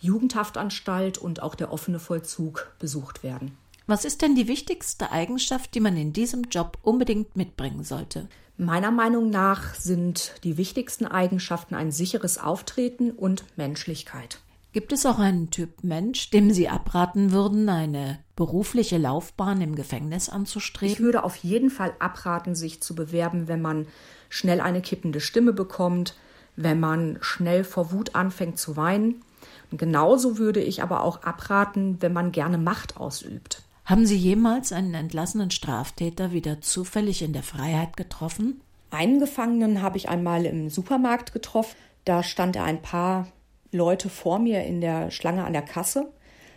Jugendhaftanstalt 0.00 1.18
und 1.18 1.42
auch 1.42 1.54
der 1.54 1.74
offene 1.74 1.98
Vollzug 1.98 2.72
besucht 2.78 3.22
werden. 3.22 3.58
Was 3.86 4.06
ist 4.06 4.22
denn 4.22 4.34
die 4.34 4.48
wichtigste 4.48 5.12
Eigenschaft, 5.12 5.74
die 5.74 5.80
man 5.80 5.98
in 5.98 6.14
diesem 6.14 6.44
Job 6.44 6.78
unbedingt 6.80 7.36
mitbringen 7.36 7.84
sollte? 7.84 8.30
Meiner 8.56 8.90
Meinung 8.90 9.28
nach 9.28 9.74
sind 9.74 10.36
die 10.42 10.56
wichtigsten 10.56 11.04
Eigenschaften 11.04 11.74
ein 11.74 11.92
sicheres 11.92 12.38
Auftreten 12.38 13.10
und 13.10 13.44
Menschlichkeit. 13.58 14.38
Gibt 14.74 14.92
es 14.92 15.06
auch 15.06 15.20
einen 15.20 15.50
Typ 15.50 15.84
Mensch, 15.84 16.30
dem 16.30 16.50
Sie 16.50 16.68
abraten 16.68 17.30
würden, 17.30 17.68
eine 17.68 18.18
berufliche 18.34 18.98
Laufbahn 18.98 19.60
im 19.60 19.76
Gefängnis 19.76 20.28
anzustreben? 20.28 20.92
Ich 20.92 21.00
würde 21.00 21.22
auf 21.22 21.36
jeden 21.36 21.70
Fall 21.70 21.94
abraten, 22.00 22.56
sich 22.56 22.82
zu 22.82 22.96
bewerben, 22.96 23.46
wenn 23.46 23.62
man 23.62 23.86
schnell 24.28 24.60
eine 24.60 24.82
kippende 24.82 25.20
Stimme 25.20 25.52
bekommt, 25.52 26.16
wenn 26.56 26.80
man 26.80 27.18
schnell 27.20 27.62
vor 27.62 27.92
Wut 27.92 28.16
anfängt 28.16 28.58
zu 28.58 28.76
weinen. 28.76 29.22
Und 29.70 29.78
genauso 29.78 30.38
würde 30.38 30.60
ich 30.60 30.82
aber 30.82 31.04
auch 31.04 31.22
abraten, 31.22 31.98
wenn 32.00 32.12
man 32.12 32.32
gerne 32.32 32.58
Macht 32.58 32.96
ausübt. 32.96 33.62
Haben 33.84 34.06
Sie 34.06 34.16
jemals 34.16 34.72
einen 34.72 34.94
entlassenen 34.94 35.52
Straftäter 35.52 36.32
wieder 36.32 36.60
zufällig 36.60 37.22
in 37.22 37.32
der 37.32 37.44
Freiheit 37.44 37.96
getroffen? 37.96 38.60
Einen 38.90 39.20
Gefangenen 39.20 39.82
habe 39.82 39.98
ich 39.98 40.08
einmal 40.08 40.44
im 40.44 40.68
Supermarkt 40.68 41.32
getroffen. 41.32 41.76
Da 42.04 42.24
stand 42.24 42.56
er 42.56 42.64
ein 42.64 42.82
paar 42.82 43.28
Leute 43.74 44.08
vor 44.08 44.38
mir 44.38 44.64
in 44.64 44.80
der 44.80 45.10
Schlange 45.10 45.44
an 45.44 45.52
der 45.52 45.62
Kasse. 45.62 46.08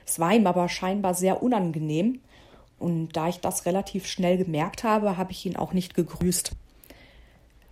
Es 0.05 0.19
war 0.19 0.33
ihm 0.33 0.47
aber 0.47 0.69
scheinbar 0.69 1.13
sehr 1.13 1.43
unangenehm. 1.43 2.21
Und 2.79 3.09
da 3.13 3.27
ich 3.27 3.39
das 3.39 3.65
relativ 3.65 4.05
schnell 4.05 4.37
gemerkt 4.37 4.83
habe, 4.83 5.17
habe 5.17 5.31
ich 5.31 5.45
ihn 5.45 5.55
auch 5.55 5.73
nicht 5.73 5.95
gegrüßt. 5.95 6.51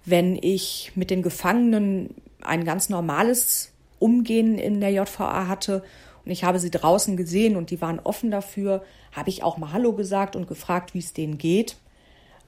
Wenn 0.04 0.36
ich 0.36 0.92
mit 0.96 1.10
den 1.10 1.22
Gefangenen 1.22 2.10
ein 2.42 2.66
ganz 2.66 2.90
normales 2.90 3.72
Umgehen 4.00 4.58
in 4.58 4.82
der 4.82 4.92
JVA 4.92 5.48
hatte 5.48 5.84
und 6.26 6.32
ich 6.32 6.44
habe 6.44 6.60
sie 6.60 6.72
draußen 6.72 7.18
gesehen 7.18 7.56
und 7.56 7.70
die 7.70 7.82
waren 7.82 8.00
offen 8.00 8.32
dafür, 8.32 8.84
habe 9.12 9.30
ich 9.30 9.44
auch 9.44 9.58
mal 9.58 9.72
Hallo 9.72 9.94
gesagt 9.94 10.36
und 10.36 10.48
gefragt, 10.48 10.94
wie 10.94 11.00
es 11.00 11.14
denen 11.14 11.38
geht. 11.38 11.78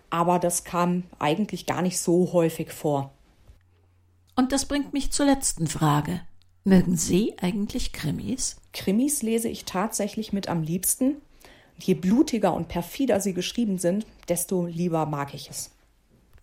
Aber 0.10 0.40
das 0.40 0.64
kam 0.64 1.04
eigentlich 1.20 1.66
gar 1.66 1.82
nicht 1.82 2.00
so 2.00 2.34
häufig 2.34 2.72
vor. 2.72 3.12
Und 4.36 4.52
das 4.52 4.66
bringt 4.66 4.94
mich 4.94 5.12
zur 5.12 5.26
letzten 5.26 5.68
Frage. 5.68 6.22
Mögen 6.68 6.98
Sie 6.98 7.34
eigentlich 7.40 7.94
Krimis? 7.94 8.58
Krimis 8.74 9.22
lese 9.22 9.48
ich 9.48 9.64
tatsächlich 9.64 10.34
mit 10.34 10.50
am 10.50 10.64
liebsten. 10.64 11.22
Je 11.80 11.94
blutiger 11.94 12.54
und 12.54 12.68
perfider 12.68 13.22
sie 13.22 13.34
geschrieben 13.34 13.78
sind, 13.78 14.06
desto 14.28 14.66
lieber 14.66 15.06
mag 15.06 15.34
ich 15.34 15.50
es. 15.50 15.72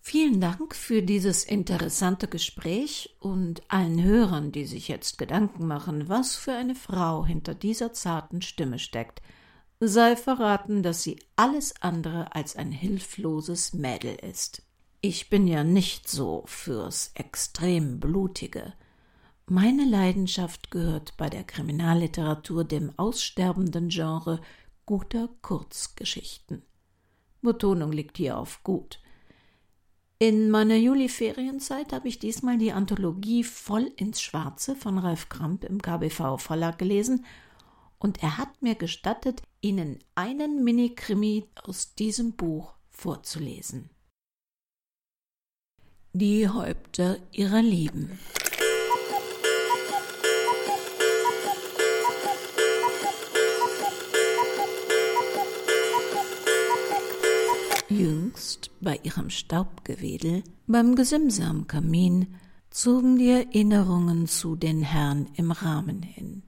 Vielen 0.01 0.41
Dank 0.41 0.73
für 0.73 1.03
dieses 1.03 1.43
interessante 1.43 2.27
Gespräch 2.27 3.15
und 3.19 3.61
allen 3.67 4.01
Hörern, 4.01 4.51
die 4.51 4.65
sich 4.65 4.87
jetzt 4.87 5.19
Gedanken 5.19 5.67
machen, 5.67 6.09
was 6.09 6.35
für 6.35 6.53
eine 6.53 6.73
Frau 6.73 7.23
hinter 7.23 7.53
dieser 7.53 7.93
zarten 7.93 8.41
Stimme 8.41 8.79
steckt, 8.79 9.21
sei 9.79 10.15
verraten, 10.15 10.81
dass 10.81 11.03
sie 11.03 11.19
alles 11.35 11.79
andere 11.83 12.33
als 12.33 12.55
ein 12.55 12.71
hilfloses 12.71 13.73
Mädel 13.73 14.15
ist. 14.27 14.63
Ich 15.01 15.29
bin 15.29 15.45
ja 15.45 15.63
nicht 15.63 16.09
so 16.09 16.41
fürs 16.47 17.11
extrem 17.13 17.99
Blutige. 17.99 18.73
Meine 19.47 19.85
Leidenschaft 19.85 20.71
gehört 20.71 21.17
bei 21.17 21.29
der 21.29 21.43
Kriminalliteratur 21.43 22.63
dem 22.63 22.91
aussterbenden 22.97 23.89
Genre 23.89 24.41
guter 24.87 25.29
Kurzgeschichten. 25.43 26.63
Betonung 27.43 27.91
liegt 27.91 28.17
hier 28.17 28.39
auf 28.39 28.63
gut. 28.63 28.99
In 30.17 30.49
meiner 30.49 30.77
Juli-Ferienzeit 30.77 31.93
habe 31.93 32.07
ich 32.07 32.17
diesmal 32.17 32.57
die 32.57 32.71
Anthologie 32.71 33.43
Voll 33.43 33.91
ins 33.97 34.19
Schwarze 34.19 34.75
von 34.75 34.97
Ralf 34.97 35.29
Kramp 35.29 35.63
im 35.63 35.79
KBV 35.79 36.37
Verlag 36.37 36.79
gelesen 36.79 37.23
und 37.99 38.23
er 38.23 38.39
hat 38.39 38.63
mir 38.63 38.73
gestattet, 38.73 39.43
Ihnen 39.61 39.99
einen 40.15 40.63
Mini-Krimi 40.63 41.49
aus 41.63 41.93
diesem 41.93 42.33
Buch 42.33 42.73
vorzulesen. 42.89 43.91
Die 46.13 46.49
Häupter 46.49 47.17
ihrer 47.31 47.61
Lieben. 47.61 48.17
Jüngst 57.89 58.71
bei 58.81 58.99
ihrem 59.03 59.29
Staubgewedel, 59.29 60.43
beim 60.65 60.95
Gesimse 60.95 61.43
am 61.45 61.67
Kamin, 61.67 62.35
zogen 62.71 63.17
die 63.17 63.29
Erinnerungen 63.29 64.27
zu 64.27 64.55
den 64.55 64.81
Herrn 64.81 65.29
im 65.35 65.51
Rahmen 65.51 66.01
hin. 66.01 66.41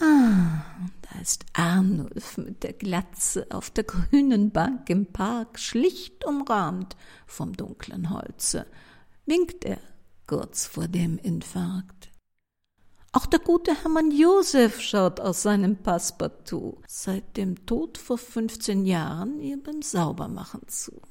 Ah, 0.00 0.64
da 1.02 1.20
ist 1.20 1.44
Arnulf 1.52 2.38
mit 2.38 2.62
der 2.62 2.72
Glatze 2.72 3.46
auf 3.50 3.68
der 3.68 3.84
grünen 3.84 4.52
Bank 4.52 4.88
im 4.88 5.06
Park, 5.06 5.58
schlicht 5.58 6.24
umrahmt 6.24 6.96
vom 7.26 7.52
dunklen 7.52 8.08
Holze, 8.08 8.66
winkt 9.26 9.66
er 9.66 9.80
kurz 10.26 10.66
vor 10.66 10.88
dem 10.88 11.18
Infarkt. 11.18 12.10
Auch 13.18 13.26
der 13.26 13.40
gute 13.40 13.74
Hermann 13.74 14.12
Josef 14.12 14.80
schaut 14.80 15.18
aus 15.18 15.42
seinem 15.42 15.74
Passepartout 15.74 16.80
seit 16.86 17.36
dem 17.36 17.66
Tod 17.66 17.98
vor 17.98 18.16
fünfzehn 18.16 18.86
Jahren 18.86 19.40
ihr 19.40 19.60
beim 19.60 19.82
Saubermachen 19.82 20.68
zu. 20.68 21.02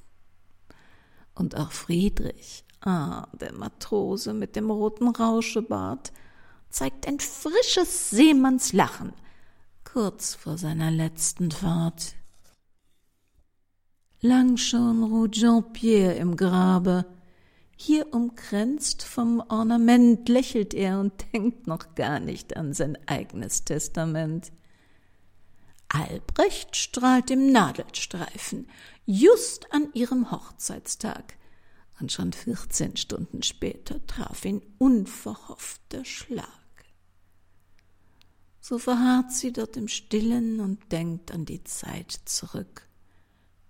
Und 1.36 1.58
auch 1.58 1.74
Friedrich, 1.74 2.64
Ah, 2.80 3.28
der 3.34 3.52
Matrose 3.52 4.34
mit 4.34 4.56
dem 4.56 4.72
roten 4.72 5.10
Rauschebart 5.10 6.14
zeigt 6.70 7.10
ein 7.10 7.20
frisches 7.20 8.10
Seemannslachen 8.10 9.12
kurz 9.84 10.34
vor 10.34 10.58
seiner 10.58 10.92
letzten 10.92 11.52
Fahrt. 11.52 12.16
Lang 14.22 14.56
schon 14.56 15.04
ruht 15.04 15.34
Jean-Pierre 15.34 16.14
im 16.14 16.38
Grabe. 16.38 17.04
Hier 17.80 18.12
umkränzt 18.12 19.04
vom 19.04 19.40
Ornament 19.50 20.28
lächelt 20.28 20.74
er 20.74 21.00
und 21.00 21.14
denkt 21.34 21.68
noch 21.68 21.94
gar 21.94 22.20
nicht 22.20 22.58
an 22.58 22.74
sein 22.74 22.98
eigenes 23.06 23.64
Testament. 23.64 24.52
Albrecht 25.88 26.76
strahlt 26.76 27.30
im 27.30 27.52
Nadelstreifen, 27.52 28.68
just 29.06 29.72
an 29.72 29.90
ihrem 29.94 30.32
Hochzeitstag 30.32 31.38
und 32.00 32.12
schon 32.12 32.34
vierzehn 32.34 32.98
Stunden 32.98 33.44
später 33.44 34.06
traf 34.08 34.44
ihn 34.44 34.64
unverhoffter 34.80 36.04
Schlag. 36.04 36.48
So 38.60 38.80
verharrt 38.80 39.32
sie 39.32 39.54
dort 39.54 39.78
im 39.78 39.88
Stillen 39.88 40.60
und 40.60 40.92
denkt 40.92 41.32
an 41.32 41.46
die 41.46 41.64
Zeit 41.64 42.12
zurück, 42.26 42.88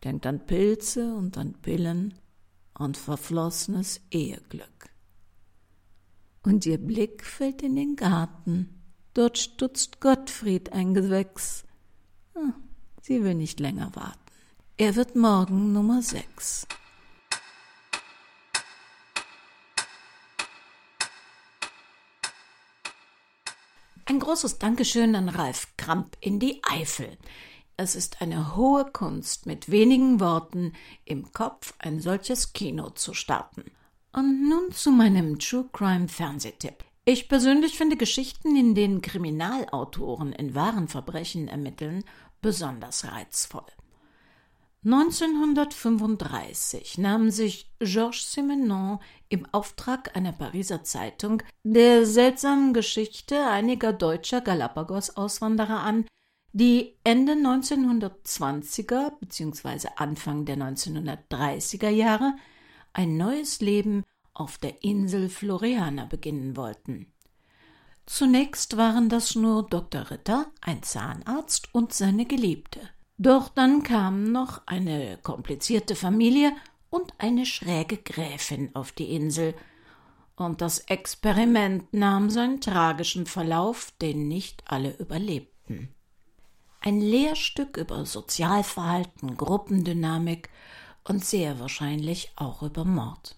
denkt 0.06 0.26
an 0.26 0.46
Pilze 0.46 1.14
und 1.14 1.38
an 1.38 1.54
Pillen 1.62 2.14
und 2.78 2.98
verflossenes 2.98 4.02
Eheglück. 4.12 4.90
Und 6.44 6.66
ihr 6.66 6.78
Blick 6.78 7.26
fällt 7.26 7.62
in 7.62 7.76
den 7.76 7.96
Garten, 7.96 8.82
dort 9.14 9.38
stutzt 9.38 10.00
Gottfried 10.00 10.72
ein 10.72 10.94
Gewächs. 10.94 11.66
Ah, 12.36 12.54
sie 13.02 13.24
will 13.24 13.36
nicht 13.36 13.60
länger 13.60 13.92
warten. 13.96 14.20
Er 14.78 14.96
wird 14.96 15.16
morgen 15.16 15.74
Nummer 15.74 16.02
sechs. 16.02 16.68
Ein 24.06 24.20
großes 24.20 24.58
Dankeschön 24.60 25.16
an 25.16 25.28
Ralf 25.28 25.68
Kramp 25.76 26.16
in 26.22 26.40
die 26.40 26.62
Eifel. 26.64 27.18
Es 27.80 27.96
ist 27.96 28.24
eine 28.24 28.56
hohe 28.56 28.86
Kunst, 28.86 29.46
mit 29.46 29.70
wenigen 29.70 30.20
Worten 30.20 30.74
im 31.06 31.32
Kopf 31.32 31.76
ein 31.78 32.00
solches 32.00 32.54
Kino 32.54 32.90
zu 32.90 33.14
starten. 33.14 33.66
Und 34.12 34.50
nun 34.50 34.72
zu 34.72 34.90
meinem 34.90 35.38
True 35.38 35.70
Crime 35.72 36.08
Fernsehtipp. 36.08 36.84
Ich 37.06 37.30
persönlich 37.30 37.78
finde 37.78 37.96
Geschichten, 37.96 38.56
in 38.56 38.74
denen 38.74 39.02
Kriminalautoren 39.02 40.34
in 40.34 40.56
wahren 40.56 40.88
Verbrechen 40.88 41.48
ermitteln, 41.48 42.04
besonders 42.42 43.06
reizvoll. 43.06 43.62
1935 44.84 46.98
nahm 46.98 47.30
sich 47.30 47.70
Georges 47.80 48.34
Simenon 48.34 48.98
im 49.30 49.46
Auftrag 49.52 50.18
einer 50.18 50.32
Pariser 50.32 50.84
Zeitung 50.84 51.44
der 51.64 52.08
seltsamen 52.08 52.74
Geschichte 52.74 53.46
einiger 53.46 53.94
deutscher 53.94 54.42
Galapagos-Auswanderer 54.42 55.82
an, 55.82 56.08
die 56.54 56.96
Ende 57.04 57.34
1920er 57.34 59.12
bzw. 59.20 59.90
Anfang 59.96 60.46
der 60.46 60.58
1930er 60.58 61.90
Jahre 61.90 62.36
ein 62.94 63.18
neues 63.18 63.62
Leben 63.62 64.04
auf 64.34 64.58
der 64.58 64.84
Insel 64.84 65.30
Floriana 65.30 66.06
beginnen 66.06 66.56
wollten. 66.56 67.12
Zunächst 68.06 68.78
waren 68.78 69.10
das 69.10 69.36
nur 69.36 69.68
Dr. 69.68 70.10
Ritter, 70.10 70.48
ein 70.62 70.82
Zahnarzt 70.82 71.74
und 71.74 71.94
seine 71.94 72.26
Geliebte. 72.26 72.80
Doch 73.18 73.50
dann 73.50 73.84
kam 73.84 74.32
noch 74.32 74.62
eine 74.66 75.18
komplizierte 75.24 75.96
Familie 75.96 76.54
und 76.90 77.14
eine 77.18 77.46
schräge 77.46 77.98
Gräfin 77.98 78.74
auf 78.74 78.92
die 78.92 79.14
Insel, 79.14 79.54
und 80.38 80.62
das 80.62 80.80
Experiment 80.80 81.92
nahm 81.94 82.30
seinen 82.30 82.62
tragischen 82.62 83.26
Verlauf, 83.26 83.92
den 84.00 84.28
nicht 84.28 84.64
alle 84.68 84.96
überlebten. 84.98 85.90
Ein 86.88 87.02
Lehrstück 87.02 87.76
über 87.76 88.06
Sozialverhalten, 88.06 89.36
Gruppendynamik 89.36 90.50
und 91.04 91.26
sehr 91.26 91.60
wahrscheinlich 91.60 92.32
auch 92.38 92.64
über 92.64 92.86
Mord. 92.86 93.36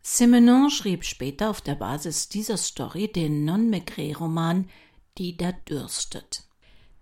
Simenon 0.00 0.70
schrieb 0.70 1.04
später 1.04 1.50
auf 1.50 1.60
der 1.60 1.74
Basis 1.74 2.30
dieser 2.30 2.56
Story 2.56 3.12
den 3.12 3.44
Non-Maigret-Roman 3.44 4.70
Die 5.18 5.36
da 5.36 5.52
dürstet. 5.52 6.44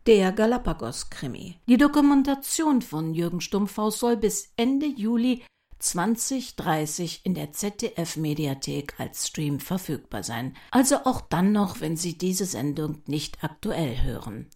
Der 0.08 0.32
Galapagos-Krimi. 0.32 1.60
Die 1.68 1.76
Dokumentation 1.76 2.82
von 2.82 3.14
Jürgen 3.14 3.40
Stumpfhaus 3.40 4.00
soll 4.00 4.16
bis 4.16 4.52
Ende 4.56 4.86
Juli 4.86 5.44
2030 5.78 7.20
in 7.22 7.34
der 7.34 7.52
ZDF-Mediathek 7.52 8.98
als 8.98 9.28
Stream 9.28 9.60
verfügbar 9.60 10.24
sein. 10.24 10.56
Also 10.72 10.96
auch 11.04 11.20
dann 11.20 11.52
noch, 11.52 11.80
wenn 11.80 11.96
Sie 11.96 12.18
diese 12.18 12.44
Sendung 12.44 13.02
nicht 13.06 13.44
aktuell 13.44 14.02
hören. 14.02 14.50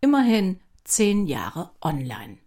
Immerhin 0.00 0.60
zehn 0.84 1.26
Jahre 1.26 1.70
online. 1.80 2.38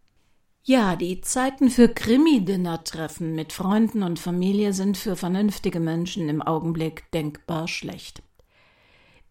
Ja, 0.63 0.95
die 0.95 1.21
Zeiten 1.21 1.69
für 1.69 1.89
Krimi-Dinner-Treffen 1.89 3.33
mit 3.33 3.53
Freunden 3.53 4.03
und 4.03 4.19
Familie 4.19 4.73
sind 4.73 4.97
für 4.97 5.15
vernünftige 5.15 5.79
Menschen 5.79 6.29
im 6.29 6.41
Augenblick 6.41 7.09
denkbar 7.11 7.67
schlecht. 7.67 8.21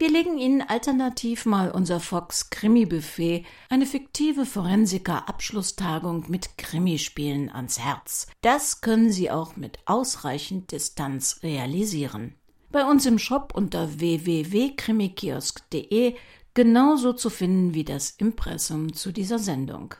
Wir 0.00 0.10
legen 0.10 0.38
Ihnen 0.38 0.62
alternativ 0.62 1.44
mal 1.44 1.72
unser 1.72 1.98
Fox 1.98 2.50
Krimi 2.50 2.86
Buffet, 2.86 3.44
eine 3.68 3.84
fiktive 3.84 4.46
Forensiker-Abschlusstagung 4.46 6.26
mit 6.28 6.56
Krimispielen 6.56 7.50
ans 7.50 7.80
Herz. 7.80 8.28
Das 8.40 8.80
können 8.80 9.10
Sie 9.10 9.28
auch 9.30 9.56
mit 9.56 9.80
ausreichend 9.86 10.70
Distanz 10.70 11.40
realisieren. 11.42 12.36
Bei 12.70 12.84
uns 12.84 13.06
im 13.06 13.18
Shop 13.18 13.52
unter 13.54 13.98
www.krimikiosk.de 13.98 16.14
genauso 16.58 17.12
zu 17.12 17.30
finden 17.30 17.72
wie 17.72 17.84
das 17.84 18.10
Impressum 18.10 18.92
zu 18.92 19.12
dieser 19.12 19.38
Sendung. 19.38 19.94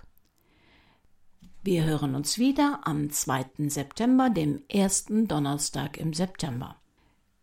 Wir 1.62 1.85
hören 1.85 2.16
uns 2.16 2.37
wieder 2.37 2.81
am 2.83 3.11
2. 3.11 3.68
September, 3.68 4.29
dem 4.29 4.62
ersten 4.68 5.29
Donnerstag 5.29 5.99
im 5.99 6.12
September. 6.12 6.75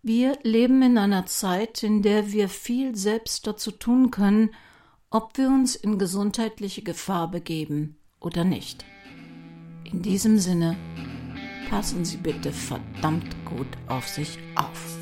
Wir 0.02 0.38
leben 0.44 0.82
in 0.82 0.98
einer 0.98 1.26
Zeit, 1.28 1.82
in 1.82 2.02
der 2.02 2.34
wir 2.34 2.50
viel 2.50 2.98
selbst 2.98 3.48
dazu 3.48 3.72
tun 3.72 4.12
können, 4.12 4.50
ob 5.10 5.38
wir 5.38 5.48
uns 5.48 5.78
in 5.78 5.98
gesundheitliche 5.98 6.82
Gefahr 6.82 7.32
begeben 7.32 7.96
oder 8.20 8.44
nicht. 8.44 8.84
In 9.86 10.02
diesem 10.02 10.40
Sinne, 10.40 10.76
passen 11.70 12.04
Sie 12.04 12.18
bitte 12.18 12.52
verdammt 12.52 13.34
gut 13.46 13.70
auf 13.88 14.10
sich 14.10 14.40
auf. 14.56 14.98